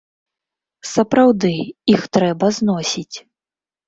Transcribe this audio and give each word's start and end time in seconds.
Сапраўды, 0.91 1.51
іх 1.93 2.01
трэба 2.17 2.47
зносіць. 2.59 3.17